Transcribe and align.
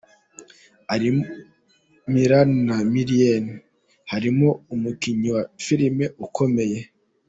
arimo 0.93 1.23
Milan 2.13 2.49
na 2.67 2.77
Milen, 2.93 3.45
harimo 4.11 4.49
umukinnyi 4.73 5.29
wa 5.35 5.43
filime 5.63 6.05
ukomeye 6.25 6.79